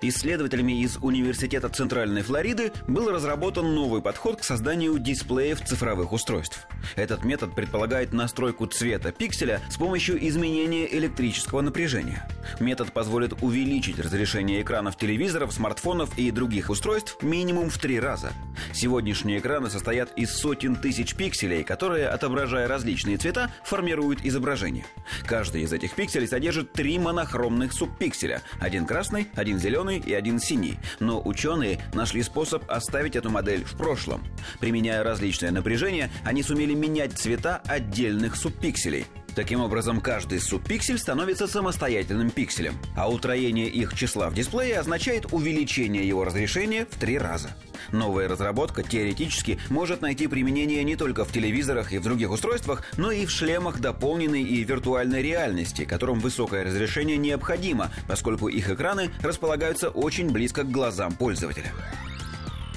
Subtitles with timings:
[0.00, 6.66] Исследователями из Университета Центральной Флориды был разработан новый подход к созданию дисплеев цифровых устройств.
[6.96, 12.28] Этот метод предполагает настройку цвета пикселя с помощью изменения электрического напряжения.
[12.58, 18.32] Метод позволит увеличить разрешение экранов телевизоров, смартфонов и других устройств минимум в три раза.
[18.72, 24.84] Сегодняшние экраны состоят из сотен тысяч пикселей, которые, отображая различные цвета, формируют изображение.
[25.26, 28.42] Каждый из этих пикселей содержит три монохромных субпикселя.
[28.58, 30.78] Один красный, один зеленый зеленый и один синий.
[31.00, 34.22] Но ученые нашли способ оставить эту модель в прошлом.
[34.60, 39.06] Применяя различное напряжение, они сумели менять цвета отдельных субпикселей.
[39.34, 46.06] Таким образом, каждый субпиксель становится самостоятельным пикселем, а утроение их числа в дисплее означает увеличение
[46.06, 47.50] его разрешения в три раза.
[47.92, 53.10] Новая разработка теоретически может найти применение не только в телевизорах и в других устройствах, но
[53.10, 59.90] и в шлемах дополненной и виртуальной реальности, которым высокое разрешение необходимо, поскольку их экраны располагаются
[59.90, 61.72] очень близко к глазам пользователя.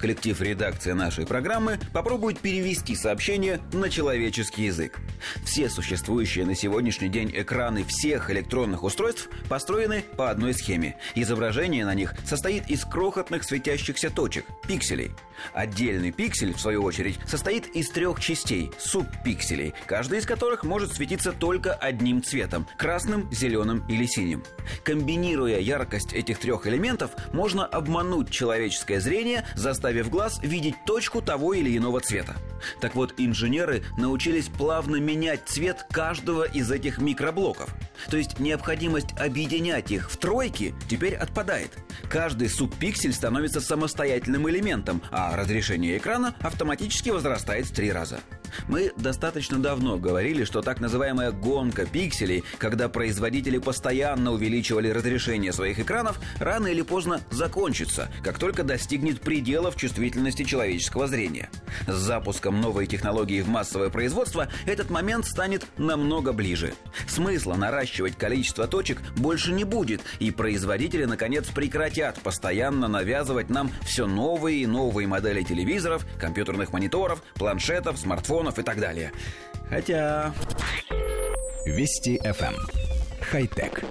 [0.00, 4.98] Коллектив редакции нашей программы попробует перевести сообщение на человеческий язык.
[5.44, 10.96] Все существующие на сегодняшний день экраны всех электронных устройств построены по одной схеме.
[11.14, 15.12] Изображение на них состоит из крохотных светящихся точек– пикселей.
[15.52, 21.32] Отдельный пиксель, в свою очередь, состоит из трех частей– субпикселей, каждый из которых может светиться
[21.32, 24.44] только одним цветом– красным, зеленым или синим.
[24.84, 31.54] Комбинируя яркость этих трех элементов, можно обмануть человеческое зрение, заставив заставив глаз видеть точку того
[31.54, 32.34] или иного цвета.
[32.80, 37.72] Так вот, инженеры научились плавно менять цвет каждого из этих микроблоков.
[38.10, 41.70] То есть необходимость объединять их в тройки теперь отпадает.
[42.08, 48.18] Каждый субпиксель становится самостоятельным элементом, а разрешение экрана автоматически возрастает в три раза.
[48.68, 55.78] Мы достаточно давно говорили, что так называемая гонка пикселей, когда производители постоянно увеличивали разрешение своих
[55.78, 61.50] экранов, рано или поздно закончится, как только достигнет пределов чувствительности человеческого зрения.
[61.86, 66.74] С запуском новой технологии в массовое производство этот момент станет намного ближе.
[67.08, 74.06] Смысла наращивать количество точек больше не будет, и производители наконец прекратят постоянно навязывать нам все
[74.06, 79.12] новые и новые модели телевизоров, компьютерных мониторов, планшетов, смартфонов, смартфонов и так далее.
[79.68, 80.32] Хотя...
[81.64, 82.54] Вести FM.
[82.54, 82.56] Эм.
[83.20, 83.82] Хай-тек.